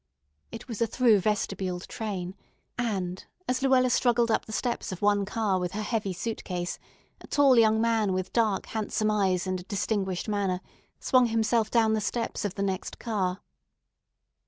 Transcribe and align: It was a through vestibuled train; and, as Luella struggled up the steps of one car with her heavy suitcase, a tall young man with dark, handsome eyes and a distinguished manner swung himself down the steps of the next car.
It 0.51 0.67
was 0.67 0.81
a 0.81 0.87
through 0.87 1.19
vestibuled 1.21 1.85
train; 1.87 2.33
and, 2.75 3.23
as 3.47 3.61
Luella 3.61 3.91
struggled 3.91 4.31
up 4.31 4.45
the 4.45 4.51
steps 4.51 4.91
of 4.91 5.03
one 5.03 5.25
car 5.25 5.59
with 5.59 5.73
her 5.73 5.83
heavy 5.83 6.11
suitcase, 6.11 6.79
a 7.19 7.27
tall 7.27 7.59
young 7.59 7.79
man 7.79 8.11
with 8.11 8.33
dark, 8.33 8.65
handsome 8.65 9.11
eyes 9.11 9.45
and 9.45 9.59
a 9.59 9.63
distinguished 9.63 10.27
manner 10.27 10.59
swung 10.99 11.27
himself 11.27 11.69
down 11.69 11.93
the 11.93 12.01
steps 12.01 12.43
of 12.43 12.55
the 12.55 12.63
next 12.63 12.97
car. 12.97 13.41